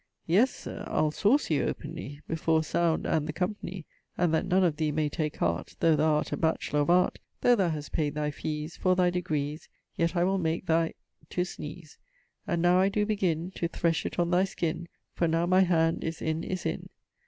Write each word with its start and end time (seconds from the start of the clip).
'Yes, 0.25 0.49
sir, 0.49 0.83
I'le 0.87 1.11
sawce 1.11 1.51
you 1.51 1.63
openly 1.63 2.21
Before 2.27 2.63
Sound 2.63 3.05
and 3.05 3.27
the 3.27 3.31
company; 3.33 3.85
And 4.17 4.33
that 4.33 4.47
none 4.47 4.63
of 4.63 4.77
thee 4.77 4.91
may 4.91 5.09
take 5.09 5.35
heart 5.35 5.75
Though 5.79 5.95
thou 5.95 6.13
art 6.15 6.31
a 6.31 6.37
batchelour 6.37 6.81
of 6.81 6.89
Art, 6.89 7.19
Though 7.41 7.55
thou 7.55 7.69
hast 7.69 7.91
payd 7.93 8.15
thy 8.15 8.31
fees 8.31 8.75
For 8.75 8.95
thy 8.95 9.11
degrees: 9.11 9.69
Yet 9.97 10.15
I 10.15 10.23
will 10.23 10.39
make 10.39 10.65
thy... 10.65 10.95
to 11.29 11.45
sneeze. 11.45 11.99
And 12.47 12.63
now 12.63 12.79
I 12.79 12.89
doe 12.89 13.05
begin 13.05 13.51
To 13.57 13.67
thresh 13.67 14.03
it 14.07 14.17
on 14.17 14.31
thy 14.31 14.45
skin 14.45 14.87
For 15.13 15.27
now 15.27 15.45
my 15.45 15.61
hand 15.61 16.03
is 16.03 16.19
in, 16.19 16.43
is 16.43 16.65
in. 16.65 16.89